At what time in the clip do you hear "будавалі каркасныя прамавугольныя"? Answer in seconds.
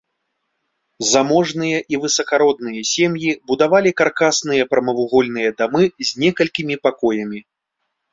3.51-5.49